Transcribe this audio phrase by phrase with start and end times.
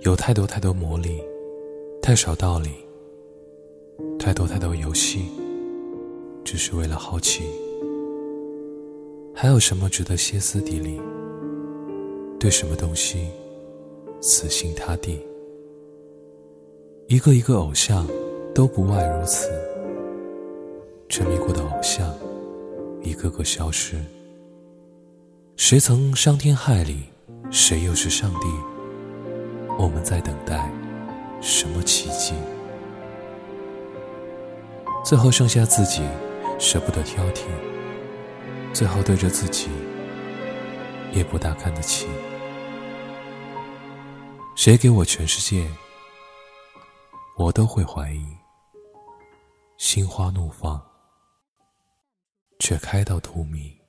[0.00, 1.22] 有太多太多魔力，
[2.00, 2.70] 太少道理；
[4.18, 5.26] 太多太多游戏，
[6.42, 7.44] 只是为了好奇。
[9.34, 10.98] 还有什么值得歇斯底里？
[12.38, 13.28] 对什么东西
[14.22, 15.20] 死心塌地？
[17.06, 18.06] 一个一个偶像，
[18.54, 19.50] 都不外如此。
[21.10, 22.10] 沉迷过的偶像，
[23.02, 24.02] 一个个消失。
[25.56, 27.09] 谁曾伤天害理？
[27.50, 28.46] 谁又是上帝？
[29.76, 30.70] 我们在等待
[31.40, 32.34] 什么奇迹？
[35.04, 36.06] 最后剩下自己，
[36.60, 37.46] 舍不得挑剔。
[38.72, 39.68] 最后对着自己，
[41.12, 42.06] 也不大看得起。
[44.54, 45.68] 谁给我全世界，
[47.36, 48.24] 我都会怀疑。
[49.76, 50.80] 心花怒放，
[52.60, 53.79] 却开到荼蘼。